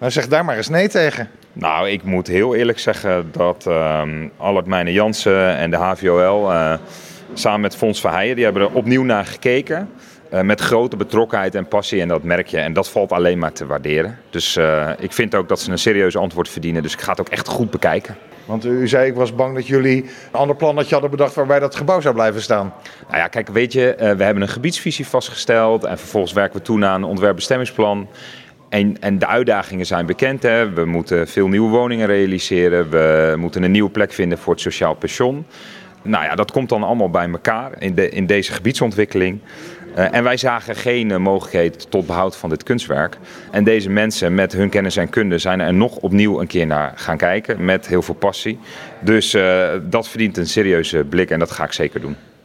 Nou, 0.00 0.12
zeg 0.12 0.28
daar 0.28 0.44
maar 0.44 0.56
eens 0.56 0.68
nee 0.68 0.88
tegen. 0.88 1.28
Nou, 1.52 1.88
ik 1.88 2.02
moet 2.02 2.26
heel 2.26 2.54
eerlijk 2.54 2.78
zeggen 2.78 3.28
dat 3.32 3.64
uh, 3.68 4.02
Allard 4.36 4.66
Meijnen 4.66 4.92
Jansen 4.92 5.56
en 5.56 5.70
de 5.70 5.76
HVOL 5.76 6.52
uh, 6.52 6.74
samen 7.34 7.60
met 7.60 7.76
Fons 7.76 8.00
Verheijen, 8.00 8.34
die 8.34 8.44
hebben 8.44 8.62
er 8.62 8.72
opnieuw 8.72 9.02
naar 9.02 9.24
gekeken. 9.26 9.88
Uh, 10.32 10.40
met 10.40 10.60
grote 10.60 10.96
betrokkenheid 10.96 11.54
en 11.54 11.68
passie 11.68 12.00
en 12.00 12.08
dat 12.08 12.22
merk 12.22 12.46
je. 12.46 12.58
En 12.58 12.72
dat 12.72 12.88
valt 12.88 13.12
alleen 13.12 13.38
maar 13.38 13.52
te 13.52 13.66
waarderen. 13.66 14.18
Dus 14.30 14.56
uh, 14.56 14.90
ik 14.98 15.12
vind 15.12 15.34
ook 15.34 15.48
dat 15.48 15.60
ze 15.60 15.70
een 15.70 15.78
serieus 15.78 16.16
antwoord 16.16 16.48
verdienen. 16.48 16.82
Dus 16.82 16.92
ik 16.92 17.00
ga 17.00 17.10
het 17.10 17.20
ook 17.20 17.28
echt 17.28 17.48
goed 17.48 17.70
bekijken. 17.70 18.16
Want 18.44 18.64
u 18.64 18.88
zei, 18.88 19.06
ik 19.08 19.14
was 19.14 19.34
bang 19.34 19.54
dat 19.54 19.66
jullie 19.66 20.02
een 20.02 20.38
ander 20.38 20.56
plan 20.56 20.76
dat 20.76 20.86
je 20.86 20.92
hadden 20.92 21.10
bedacht 21.10 21.34
waarbij 21.34 21.58
dat 21.58 21.76
gebouw 21.76 22.00
zou 22.00 22.14
blijven 22.14 22.42
staan. 22.42 22.72
Nou 23.06 23.18
ja, 23.18 23.28
kijk, 23.28 23.48
weet 23.48 23.72
je, 23.72 23.94
we 23.96 24.24
hebben 24.24 24.42
een 24.42 24.48
gebiedsvisie 24.48 25.06
vastgesteld. 25.06 25.84
En 25.84 25.98
vervolgens 25.98 26.32
werken 26.32 26.58
we 26.58 26.64
toe 26.64 26.78
naar 26.78 26.94
een 26.94 27.04
ontwerpbestemmingsplan. 27.04 28.08
En, 28.70 29.00
en, 29.00 29.18
de 29.18 29.26
uitdagingen 29.26 29.86
zijn 29.86 30.06
bekend. 30.06 30.42
Hè. 30.42 30.72
We 30.72 30.84
moeten 30.84 31.28
veel 31.28 31.48
nieuwe 31.48 31.70
woningen 31.70 32.06
realiseren. 32.06 32.90
We 32.90 33.34
moeten 33.36 33.62
een 33.62 33.70
nieuwe 33.70 33.90
plek 33.90 34.12
vinden 34.12 34.38
voor 34.38 34.52
het 34.52 34.62
sociaal 34.62 34.94
pensioen. 34.94 35.46
Nou 36.02 36.24
ja, 36.24 36.34
dat 36.34 36.50
komt 36.50 36.68
dan 36.68 36.82
allemaal 36.82 37.10
bij 37.10 37.28
elkaar 37.28 37.72
in, 37.78 37.94
de, 37.94 38.08
in 38.08 38.26
deze 38.26 38.52
gebiedsontwikkeling. 38.52 39.40
Uh, 39.96 40.14
en 40.14 40.24
wij 40.24 40.36
zagen 40.36 40.76
geen 40.76 41.10
uh, 41.10 41.16
mogelijkheid 41.16 41.90
tot 41.90 42.06
behoud 42.06 42.36
van 42.36 42.50
dit 42.50 42.62
kunstwerk. 42.62 43.16
En 43.50 43.64
deze 43.64 43.90
mensen 43.90 44.34
met 44.34 44.52
hun 44.52 44.68
kennis 44.68 44.96
en 44.96 45.08
kunde 45.08 45.38
zijn 45.38 45.60
er 45.60 45.74
nog 45.74 45.96
opnieuw 45.96 46.40
een 46.40 46.46
keer 46.46 46.66
naar 46.66 46.92
gaan 46.94 47.16
kijken. 47.16 47.64
Met 47.64 47.86
heel 47.86 48.02
veel 48.02 48.14
passie. 48.14 48.58
Dus 49.00 49.34
uh, 49.34 49.68
dat 49.82 50.08
verdient 50.08 50.36
een 50.36 50.46
serieuze 50.46 51.04
blik 51.04 51.30
en 51.30 51.38
dat 51.38 51.50
ga 51.50 51.64
ik 51.64 51.72
zeker 51.72 52.00
doen. 52.00 52.16